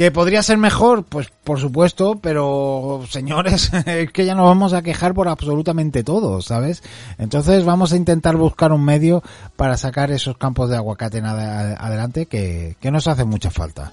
[0.00, 1.04] ¿Que podría ser mejor?
[1.04, 6.40] Pues por supuesto, pero señores, es que ya nos vamos a quejar por absolutamente todo,
[6.40, 6.82] ¿sabes?
[7.18, 9.22] Entonces vamos a intentar buscar un medio
[9.56, 13.92] para sacar esos campos de aguacate adelante que, que nos hace mucha falta.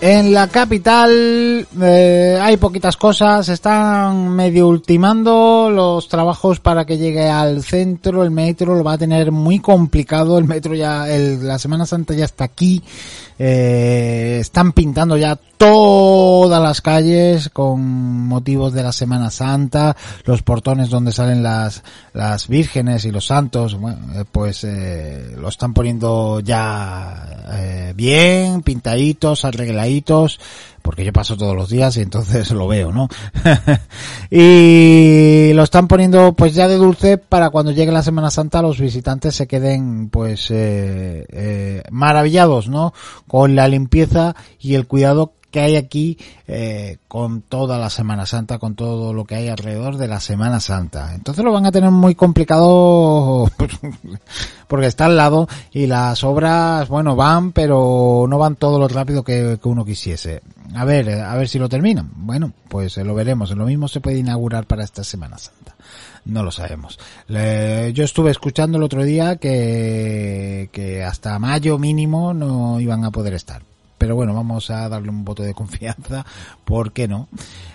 [0.00, 7.28] En la capital eh, hay poquitas cosas, están medio ultimando los trabajos para que llegue
[7.28, 11.84] al centro, el metro lo va a tener muy complicado, el metro ya, la Semana
[11.84, 12.80] Santa ya está aquí,
[13.40, 17.80] eh, están pintando ya todas las calles con
[18.26, 21.82] motivos de la Semana Santa, los portones donde salen las,
[22.14, 28.62] las vírgenes y los santos, bueno, eh, pues eh, lo están poniendo ya eh, bien,
[28.62, 30.38] pintaditos, arregladitos,
[30.88, 33.10] porque yo paso todos los días y entonces lo veo, ¿no?
[34.30, 38.80] y lo están poniendo pues ya de dulce para cuando llegue la Semana Santa los
[38.80, 42.94] visitantes se queden pues eh, eh, maravillados, ¿no?
[43.26, 48.58] Con la limpieza y el cuidado que hay aquí eh, con toda la Semana Santa,
[48.58, 51.14] con todo lo que hay alrededor de la Semana Santa.
[51.14, 53.50] Entonces lo van a tener muy complicado
[54.68, 59.22] porque está al lado y las obras, bueno, van, pero no van todo lo rápido
[59.22, 60.40] que, que uno quisiese.
[60.74, 62.10] A ver, a ver si lo terminan.
[62.14, 63.50] Bueno, pues eh, lo veremos.
[63.56, 65.74] Lo mismo se puede inaugurar para esta Semana Santa.
[66.24, 66.98] No lo sabemos.
[67.26, 73.10] Le- yo estuve escuchando el otro día que, que hasta mayo mínimo no iban a
[73.10, 73.62] poder estar.
[73.96, 76.24] Pero bueno, vamos a darle un voto de confianza.
[76.64, 77.28] ¿Por qué no?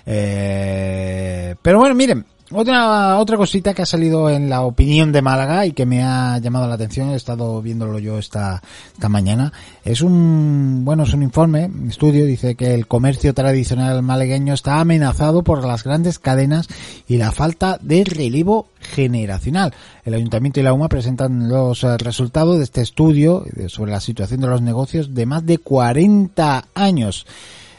[0.06, 5.66] Eh, pero bueno, miren, otra, otra cosita que ha salido en la opinión de Málaga
[5.66, 8.62] y que me ha llamado la atención, he estado viéndolo yo esta,
[8.94, 9.52] esta mañana,
[9.84, 14.80] es un, bueno, es un informe, un estudio, dice que el comercio tradicional malagueño está
[14.80, 16.68] amenazado por las grandes cadenas
[17.08, 19.74] y la falta de relevo generacional.
[20.06, 24.42] El Ayuntamiento y la UMA presentan los eh, resultados de este estudio sobre la situación
[24.42, 27.26] de los negocios de más de 40 años.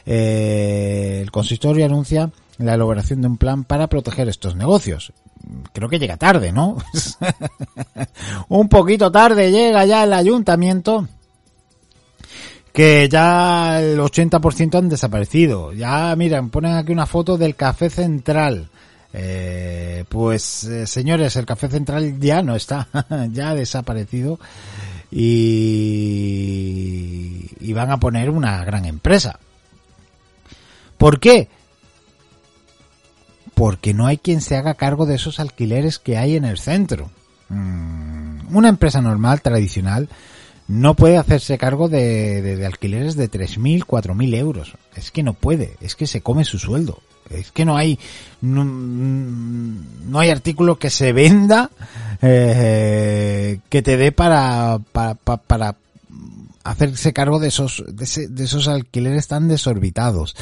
[0.07, 5.13] Eh, el consistorio anuncia la elaboración de un plan para proteger estos negocios.
[5.73, 6.77] Creo que llega tarde, ¿no?
[8.49, 11.09] un poquito tarde llega ya el ayuntamiento
[12.73, 15.73] que ya el 80% han desaparecido.
[15.73, 18.69] Ya, miren, ponen aquí una foto del café central.
[19.13, 22.89] Eh, pues, eh, señores, el café central ya no está,
[23.31, 24.41] ya ha desaparecido
[25.13, 25.39] y,
[27.61, 29.39] y van a poner una gran empresa.
[30.99, 31.49] ¿Por qué?
[33.55, 37.11] Porque no hay quien se haga cargo de esos alquileres que hay en el centro.
[37.49, 40.09] Mm, Una empresa normal, tradicional,
[40.69, 44.75] no puede hacerse cargo de, de- de alquileres de 3.000, 4.000 euros.
[44.97, 47.01] Es que no puede, es que se come su sueldo.
[47.31, 47.99] Es que no hay,
[48.43, 51.71] no, no hay artículo que se venda
[52.23, 55.77] eh, que te dé para, para, pa- para
[56.65, 60.35] hacerse cargo de esos, de esos alquileres tan desorbitados.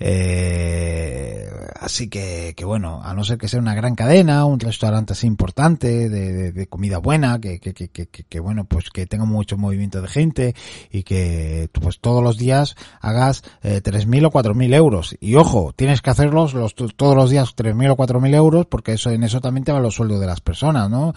[0.00, 1.48] Eh,
[1.80, 5.26] así que, que bueno, a no ser que sea una gran cadena, un restaurante así
[5.26, 9.24] importante, de, de- de comida buena, que, que, que, que, que- bueno, pues que tenga
[9.24, 10.54] mucho movimiento de gente
[10.90, 15.16] y que pues todos los días hagas eh, 3.000 o 4.000 euros.
[15.20, 19.10] Y ojo, tienes que hacerlos los, todos los días 3.000 o 4.000 euros porque eso,
[19.10, 21.14] en eso también te van los sueldos de las personas, ¿no?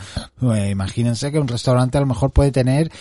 [0.55, 2.91] Eh, imagínense que un restaurante a lo mejor puede tener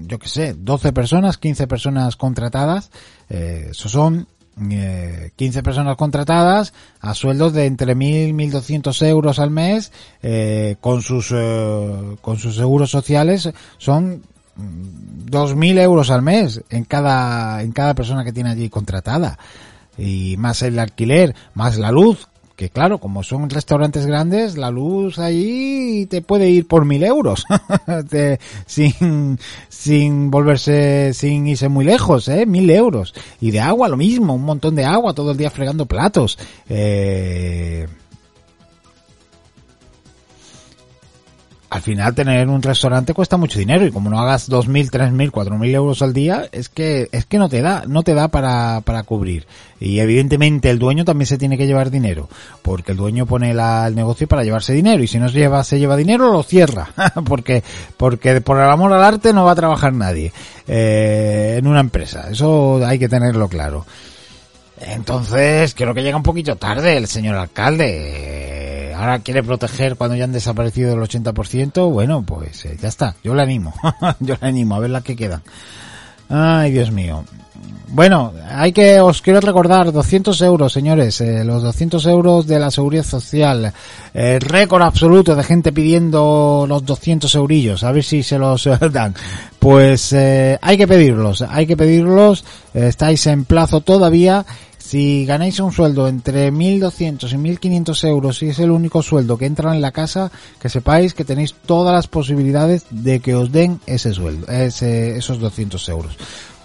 [0.00, 2.90] yo qué sé, 12 personas, 15 personas contratadas,
[3.28, 4.26] eh, eso son
[4.70, 9.92] eh, 15 personas contratadas a sueldos de entre 1.000 1.200 euros al mes,
[10.22, 14.22] eh, con sus eh, con sus seguros sociales son
[14.56, 19.38] mm, 2.000 euros al mes en cada en cada persona que tiene allí contratada.
[19.96, 25.20] Y más el alquiler, más la luz, que claro, como son restaurantes grandes, la luz
[25.20, 27.44] ahí te puede ir por mil euros,
[28.66, 33.14] sin, sin volverse, sin irse muy lejos, eh, mil euros.
[33.40, 36.36] Y de agua lo mismo, un montón de agua todo el día fregando platos.
[36.68, 37.86] Eh,
[41.70, 45.74] al final tener un restaurante cuesta mucho dinero y como no hagas 2.000, 3.000, 4.000
[45.74, 49.02] euros al día, es que, es que no te da, no te da para, para
[49.02, 49.46] cubrir.
[49.78, 52.28] Y evidentemente el dueño también se tiene que llevar dinero,
[52.62, 55.62] porque el dueño pone la- el negocio para llevarse dinero y si no se lleva,
[55.62, 56.88] se lleva dinero lo cierra,
[57.26, 57.62] porque,
[57.98, 60.32] porque por el amor al arte no va a trabajar nadie,
[60.66, 62.28] eh, en una empresa.
[62.30, 63.84] Eso hay que tenerlo claro.
[64.80, 68.77] Entonces, creo que llega un poquito tarde el señor alcalde.
[68.98, 71.88] Ahora quiere proteger cuando ya han desaparecido el 80%.
[71.92, 73.14] Bueno, pues eh, ya está.
[73.22, 73.72] Yo le animo.
[74.20, 75.42] Yo le animo a ver la que quedan.
[76.28, 77.24] Ay, Dios mío.
[77.90, 82.70] Bueno, hay que, os quiero recordar, 200 euros, señores, eh, los 200 euros de la
[82.70, 83.72] seguridad social,
[84.12, 88.78] eh, récord absoluto de gente pidiendo los 200 eurillos, a ver si se los eh,
[88.92, 89.14] dan.
[89.58, 92.44] Pues eh, hay que pedirlos, hay que pedirlos,
[92.74, 94.44] estáis en plazo todavía.
[94.88, 99.44] Si ganáis un sueldo entre 1.200 y 1.500 euros y es el único sueldo que
[99.44, 103.80] entra en la casa, que sepáis que tenéis todas las posibilidades de que os den
[103.84, 106.16] ese sueldo, ese, esos 200 euros.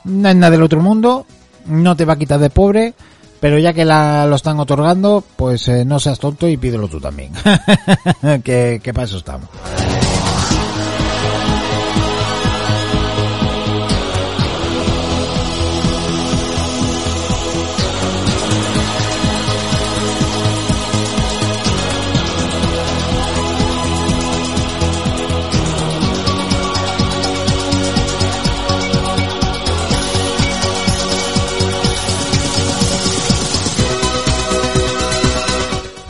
[0.06, 1.26] No es nada del otro mundo,
[1.66, 2.94] no te va a quitar de pobre,
[3.42, 7.02] pero ya que la, lo están otorgando, pues eh, no seas tonto y pídelo tú
[7.02, 7.34] también.
[8.46, 9.50] que, que para eso estamos.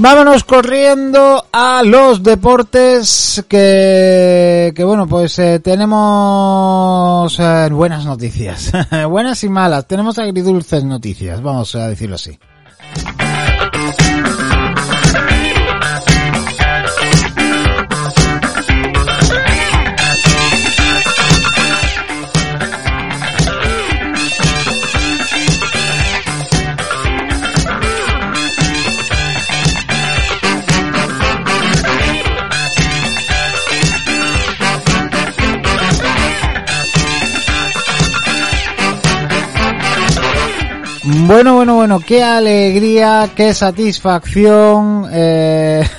[0.03, 8.73] Vámonos corriendo a los deportes que, que bueno, pues eh, tenemos eh, buenas noticias,
[9.09, 12.37] buenas y malas, tenemos agridulces noticias, vamos a decirlo así.
[41.33, 45.07] Bueno, bueno, bueno, qué alegría, qué satisfacción.
[45.11, 45.83] Eh...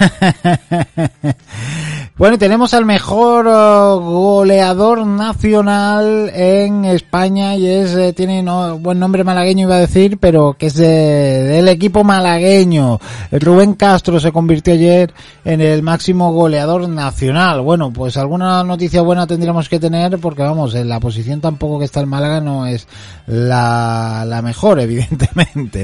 [2.16, 9.00] Bueno, tenemos al mejor uh, goleador nacional en España y es eh, tiene no, buen
[9.00, 13.00] nombre malagueño iba a decir, pero que es de, del equipo malagueño.
[13.32, 15.12] Rubén Castro se convirtió ayer
[15.44, 17.62] en el máximo goleador nacional.
[17.62, 21.86] Bueno, pues alguna noticia buena tendríamos que tener porque vamos, en la posición tampoco que
[21.86, 22.86] está el Málaga no es
[23.26, 25.23] la, la mejor, evidentemente,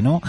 [0.03, 0.21] ¿no?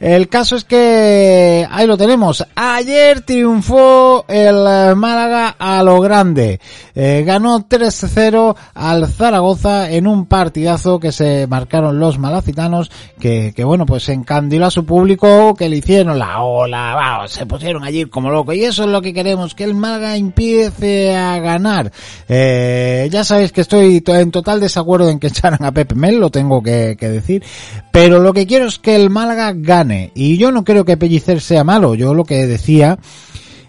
[0.00, 2.46] El caso es que ahí lo tenemos.
[2.54, 6.60] Ayer triunfó el eh, Málaga a lo grande.
[6.94, 13.64] Eh, ganó 3-0 al Zaragoza en un partidazo que se marcaron los malacitanos que, que
[13.64, 18.30] bueno, pues encandiló a su público que le hicieron la ola, se pusieron allí como
[18.30, 21.92] loco y eso es lo que queremos, que el Málaga empiece a ganar.
[22.28, 26.30] Eh, ya sabéis que estoy en total desacuerdo en que echaran a Pepe Mel, lo
[26.30, 27.44] tengo que, que decir,
[27.92, 31.40] pero lo que quiero es que el Málaga gane y yo no creo que Pellicer
[31.40, 32.98] sea malo, yo lo que decía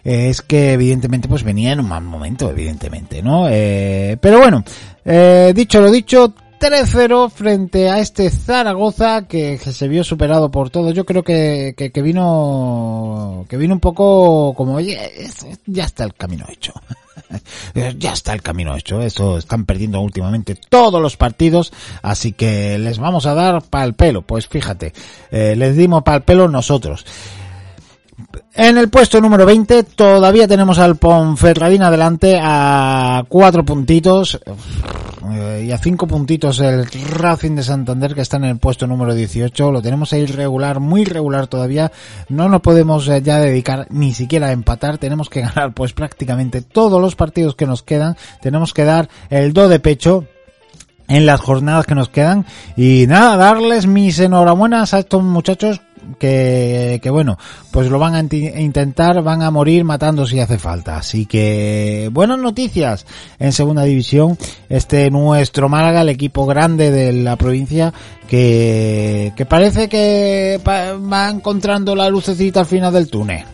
[0.04, 3.48] es que evidentemente pues venía en un mal momento, evidentemente, ¿no?
[3.50, 4.64] Eh, pero bueno,
[5.06, 10.92] eh, dicho lo dicho, 3-0 frente a este Zaragoza que, se vio superado por todo.
[10.92, 15.12] Yo creo que, que, vino que vino un poco como oye,
[15.66, 16.74] ya está el camino hecho.
[17.98, 19.02] ya está el camino hecho.
[19.02, 24.22] Eso están perdiendo últimamente todos los partidos, así que les vamos a dar pal pelo.
[24.22, 24.94] Pues fíjate,
[25.32, 27.08] eh, les dimos pal pelo nosotros.
[28.54, 34.40] En el puesto número 20 todavía tenemos al Ponferradina adelante a cuatro puntitos
[35.32, 39.14] eh, y a cinco puntitos el Racing de Santander que está en el puesto número
[39.14, 39.72] 18.
[39.72, 41.92] Lo tenemos ahí regular, muy regular todavía.
[42.28, 44.98] No nos podemos eh, ya dedicar ni siquiera a empatar.
[44.98, 48.18] Tenemos que ganar pues prácticamente todos los partidos que nos quedan.
[48.42, 50.26] Tenemos que dar el do de pecho
[51.08, 52.46] en las jornadas que nos quedan
[52.78, 55.82] y nada, darles mis enhorabuenas a estos muchachos
[56.20, 57.38] que, que bueno,
[57.72, 60.98] pues lo van a intentar, van a morir matando si hace falta.
[60.98, 63.06] Así que buenas noticias
[63.40, 64.38] en segunda división.
[64.70, 67.94] Este nuestro Málaga, el equipo grande de la provincia,
[68.28, 73.46] que, que parece que va encontrando la lucecita al final del túnel.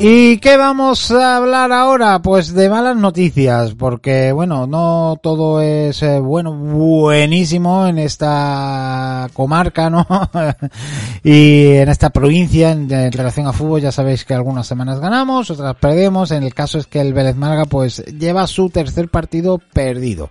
[0.00, 2.22] ¿Y qué vamos a hablar ahora?
[2.22, 9.90] Pues de malas noticias, porque bueno, no todo es eh, bueno, buenísimo en esta comarca,
[9.90, 10.06] ¿no?
[11.24, 15.74] y en esta provincia en, relación a fútbol, ya sabéis que algunas semanas ganamos, otras
[15.74, 16.30] perdemos.
[16.30, 20.30] En el caso es que el Vélez Málaga pues lleva su tercer partido perdido.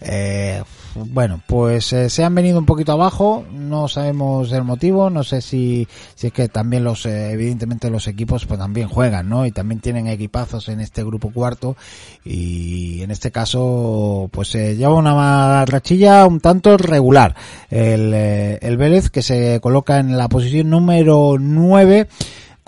[0.00, 0.62] Eh,
[1.06, 5.40] bueno, pues eh, se han venido un poquito abajo, no sabemos el motivo, no sé
[5.40, 9.46] si, si es que también los, eh, evidentemente los equipos pues también juegan, ¿no?
[9.46, 11.76] Y también tienen equipazos en este grupo cuarto
[12.24, 17.34] y en este caso pues se lleva una rachilla un tanto regular.
[17.70, 22.08] El, eh, el Vélez que se coloca en la posición número 9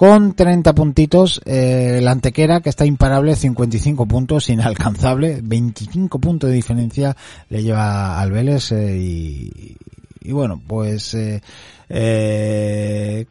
[0.01, 6.57] con 30 puntitos, eh, la Antequera que está imparable, 55 puntos, inalcanzable, 25 puntos de
[6.57, 7.14] diferencia
[7.51, 9.76] le lleva al Vélez eh, y,
[10.22, 11.42] y, bueno, pues eh,
[11.90, 13.26] eh,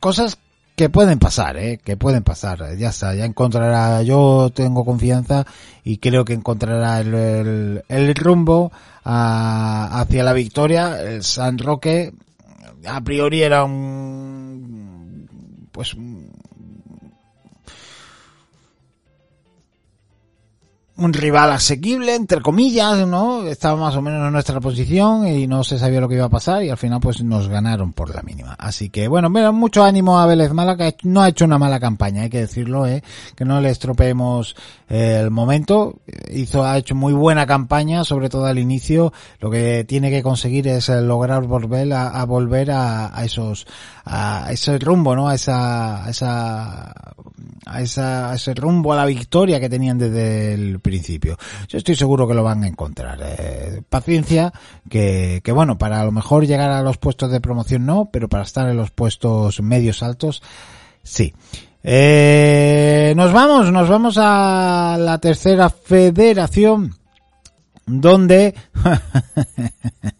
[0.00, 0.38] cosas
[0.74, 5.46] que pueden pasar, eh, que pueden pasar, ya está, ya encontrará, yo tengo confianza
[5.84, 8.72] y creo que encontrará el, el, rumbo
[9.04, 12.12] a, hacia la victoria, el San Roque
[12.86, 15.28] a priori era un,
[15.72, 16.39] pues, un
[21.12, 23.46] rival asequible, entre comillas, ¿no?
[23.46, 26.30] Estaba más o menos en nuestra posición y no se sabía lo que iba a
[26.30, 28.54] pasar y al final pues nos ganaron por la mínima.
[28.58, 32.22] Así que bueno, mira, mucho ánimo a Vélez Málaga, no ha hecho una mala campaña,
[32.22, 33.02] hay que decirlo, ¿eh?
[33.34, 34.54] Que no le estropeemos
[34.90, 36.00] el momento.
[36.30, 39.12] Hizo, ha hecho muy buena campaña, sobre todo al inicio.
[39.38, 43.66] Lo que tiene que conseguir es eh, lograr volver a, volver a, a, esos,
[44.04, 45.28] a ese rumbo, ¿no?
[45.28, 46.92] A esa, a esa,
[47.66, 51.38] a esa, a ese rumbo a la victoria que tenían desde el principio.
[51.68, 53.18] Yo estoy seguro que lo van a encontrar.
[53.22, 54.52] Eh, paciencia,
[54.88, 58.28] que, que bueno, para a lo mejor llegar a los puestos de promoción no, pero
[58.28, 60.42] para estar en los puestos medios altos,
[61.02, 61.32] sí.
[61.82, 66.94] Eh, nos vamos, nos vamos a la tercera federación,
[67.86, 68.54] donde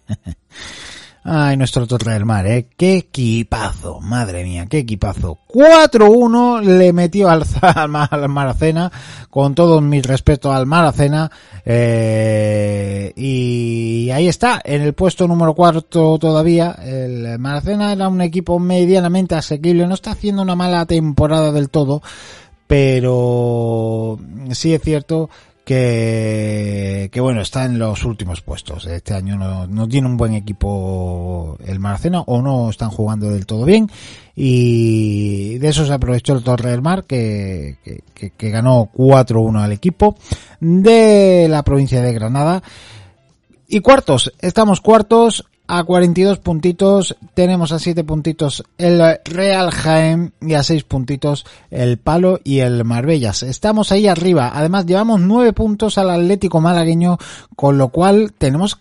[1.23, 2.69] Ay, nuestro Torre del Mar, ¿eh?
[2.79, 5.39] Qué equipazo, madre mía, qué equipazo.
[5.49, 8.91] 4-1 le metió al, al, Maracena,
[9.29, 11.31] con todo mi respeto al Maracena,
[11.67, 16.73] eh, y ahí está, en el puesto número cuarto todavía.
[16.83, 22.01] El Maracena era un equipo medianamente asequible, no está haciendo una mala temporada del todo,
[22.67, 24.19] pero
[24.53, 25.29] sí es cierto
[25.71, 28.87] que, que bueno, está en los últimos puestos.
[28.87, 33.65] Este año no, tiene un buen equipo el Maracena o no están jugando del todo
[33.65, 33.89] bien
[34.35, 37.77] y de eso se aprovechó el Torre del Mar que,
[38.13, 40.17] que, que ganó 4-1 al equipo
[40.59, 42.65] de la provincia de Granada.
[43.69, 50.55] Y cuartos, estamos cuartos, a 42 puntitos, tenemos a 7 puntitos el Real Jaén y
[50.55, 53.45] a 6 puntitos el Palo y el Marbellas.
[53.45, 54.51] Estamos ahí arriba.
[54.53, 57.19] Además llevamos 9 puntos al Atlético Malagueño,
[57.55, 58.79] con lo cual tenemos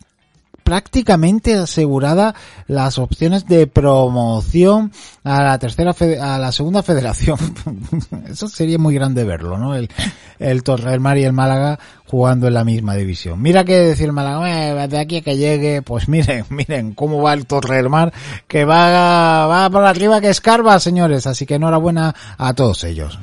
[0.69, 2.35] prácticamente asegurada
[2.67, 4.91] las opciones de promoción
[5.23, 7.39] a la tercera a la segunda federación.
[8.29, 9.73] Eso sería muy grande verlo, ¿no?
[9.73, 9.89] El,
[10.37, 13.41] el Torre del Mar y el Málaga jugando en la misma división.
[13.41, 17.47] Mira que decir Málaga, de aquí a que llegue, pues miren, miren cómo va el
[17.47, 18.13] Torre del Mar,
[18.47, 21.25] que va, va por arriba que escarba, señores.
[21.25, 23.17] Así que enhorabuena a todos ellos.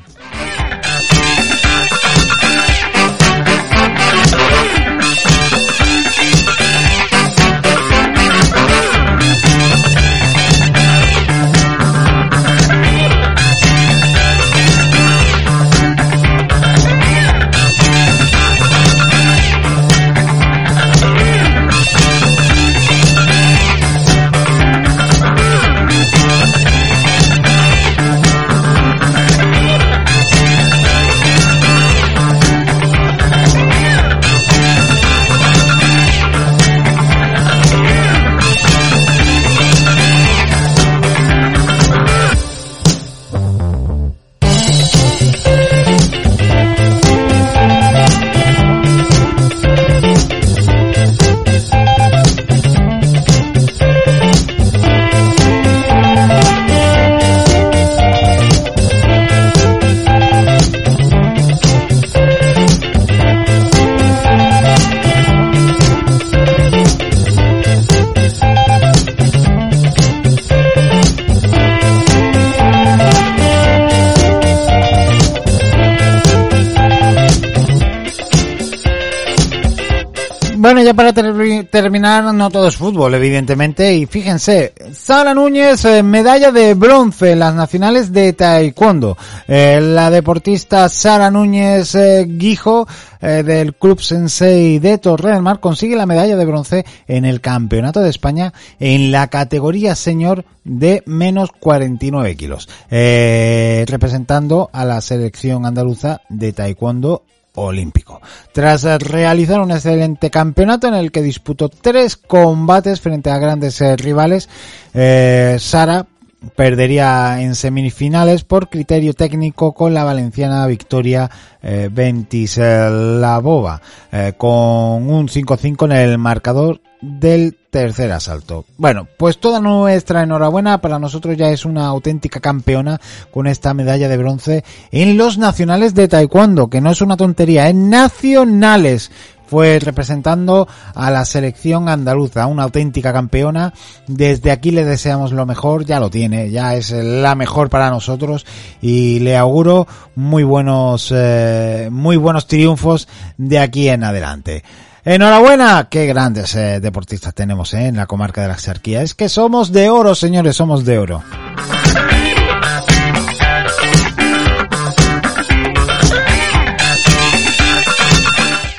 [80.96, 87.32] Para terminar, no todo es fútbol, evidentemente, y fíjense, Sara Núñez, eh, medalla de bronce
[87.32, 89.18] en las nacionales de Taekwondo.
[89.46, 92.88] Eh, la deportista Sara Núñez eh, Guijo,
[93.20, 98.00] del Club Sensei de Torre del Mar, consigue la medalla de bronce en el Campeonato
[98.00, 106.20] de España en la categoría señor de menos 49 kilos, representando a la selección andaluza
[106.28, 107.24] de Taekwondo
[107.56, 108.20] olímpico.
[108.52, 113.96] Tras realizar un excelente campeonato en el que disputó tres combates frente a grandes eh,
[113.96, 114.48] rivales,
[114.94, 116.06] eh, Sara
[116.54, 121.30] perdería en semifinales por criterio técnico con la valenciana Victoria
[121.62, 123.80] eh, Ventislavova,
[124.12, 128.64] eh, con un 5-5 en el marcador del tercer asalto.
[128.78, 134.08] Bueno, pues toda nuestra enhorabuena, para nosotros ya es una auténtica campeona con esta medalla
[134.08, 139.10] de bronce en los nacionales de taekwondo, que no es una tontería, en nacionales
[139.46, 143.72] fue representando a la selección andaluza, una auténtica campeona.
[144.06, 148.46] Desde aquí le deseamos lo mejor, ya lo tiene, ya es la mejor para nosotros
[148.80, 154.64] y le auguro muy buenos, eh, muy buenos triunfos de aquí en adelante.
[155.04, 159.02] Enhorabuena, qué grandes eh, deportistas tenemos eh, en la comarca de la Axarquía.
[159.02, 161.22] Es que somos de oro, señores, somos de oro.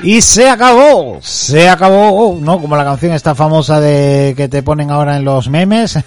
[0.08, 2.62] Y se acabó, se acabó, ¿no?
[2.62, 5.98] Como la canción esta famosa de que te ponen ahora en los memes.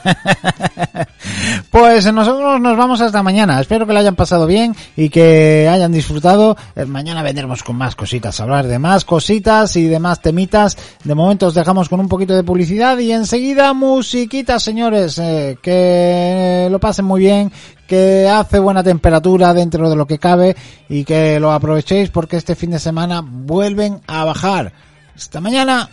[1.69, 3.61] pues nosotros nos vamos hasta mañana.
[3.61, 6.57] Espero que lo hayan pasado bien y que hayan disfrutado.
[6.75, 10.79] Eh, mañana vendremos con más cositas, hablar de más cositas y de más temitas.
[11.03, 15.19] De momento os dejamos con un poquito de publicidad y enseguida musiquita, señores.
[15.19, 17.51] Eh, que lo pasen muy bien,
[17.91, 20.55] que hace buena temperatura dentro de lo que cabe
[20.87, 24.71] y que lo aprovechéis porque este fin de semana vuelven a bajar.
[25.13, 25.89] Hasta mañana.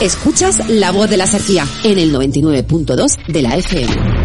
[0.00, 4.17] Escuchas la voz de la sequía en el 99.2 de la FM.